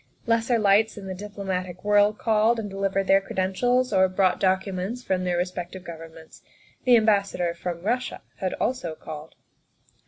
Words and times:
Lesser 0.25 0.57
lights 0.57 0.97
in 0.97 1.05
the 1.05 1.13
diplomatic 1.13 1.83
world 1.83 2.17
called 2.17 2.59
and 2.59 2.67
delivered 2.71 3.05
their 3.05 3.21
credentials 3.21 3.93
or 3.93 4.09
brought 4.09 4.39
docu 4.41 4.73
ments 4.73 5.03
from 5.03 5.25
their 5.25 5.37
respective 5.37 5.83
Governments. 5.83 6.41
The 6.85 6.95
Am 6.95 7.05
bassador 7.05 7.53
from 7.53 7.83
Russia 7.83 8.23
had 8.37 8.55
also 8.55 8.95
called. 8.95 9.35